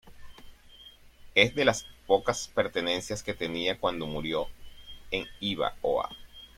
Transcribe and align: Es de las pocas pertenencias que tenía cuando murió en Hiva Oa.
Es 1.35 1.53
de 1.53 1.63
las 1.63 1.85
pocas 2.07 2.47
pertenencias 2.55 3.21
que 3.21 3.35
tenía 3.35 3.77
cuando 3.79 4.07
murió 4.07 4.47
en 5.11 5.27
Hiva 5.39 5.75
Oa. 5.83 6.09